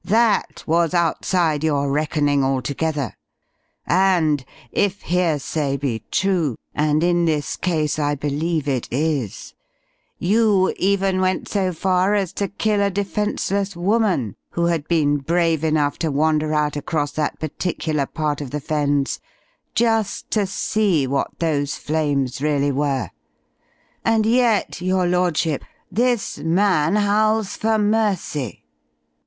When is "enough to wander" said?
15.63-16.51